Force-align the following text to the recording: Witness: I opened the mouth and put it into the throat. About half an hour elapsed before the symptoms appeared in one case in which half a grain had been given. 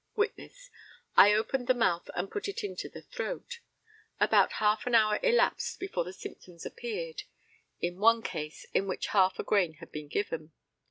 Witness: 0.15 0.71
I 1.15 1.31
opened 1.31 1.67
the 1.67 1.75
mouth 1.75 2.09
and 2.15 2.31
put 2.31 2.47
it 2.47 2.63
into 2.63 2.89
the 2.89 3.03
throat. 3.03 3.59
About 4.19 4.53
half 4.53 4.87
an 4.87 4.95
hour 4.95 5.19
elapsed 5.21 5.79
before 5.79 6.05
the 6.05 6.11
symptoms 6.11 6.65
appeared 6.65 7.21
in 7.81 7.99
one 7.99 8.23
case 8.23 8.65
in 8.73 8.87
which 8.87 9.05
half 9.13 9.37
a 9.37 9.43
grain 9.43 9.73
had 9.75 9.91
been 9.91 10.07
given. 10.07 10.53